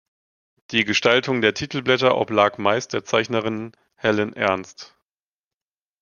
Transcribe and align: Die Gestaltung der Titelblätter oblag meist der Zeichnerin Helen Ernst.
Die 0.71 0.83
Gestaltung 0.83 1.41
der 1.41 1.53
Titelblätter 1.53 2.17
oblag 2.17 2.57
meist 2.57 2.91
der 2.93 3.05
Zeichnerin 3.05 3.73
Helen 3.93 4.33
Ernst. 4.33 4.95